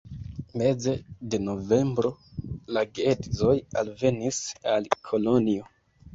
Meze 0.59 0.93
de 1.33 1.39
novembro 1.49 2.13
la 2.77 2.83
geedzoj 3.01 3.55
alvenis 3.83 4.41
al 4.75 4.91
Kolonjo. 5.13 5.71